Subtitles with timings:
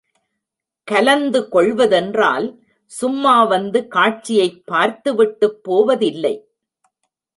[0.87, 2.57] கலந்து கொள்வதென்றால்,
[2.85, 6.35] சும்மா வந்து காட்சியைப் பார்த்துவிட்டுப் போவதில்லை.